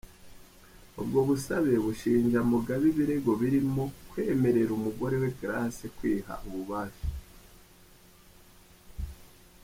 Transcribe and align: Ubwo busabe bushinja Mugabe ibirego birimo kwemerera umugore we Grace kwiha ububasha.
Ubwo 1.01 1.19
busabe 1.27 1.73
bushinja 1.85 2.39
Mugabe 2.51 2.85
ibirego 2.91 3.31
birimo 3.41 3.83
kwemerera 4.09 4.71
umugore 4.77 5.15
we 5.21 5.29
Grace 5.39 5.85
kwiha 5.97 6.33
ububasha. 6.47 7.07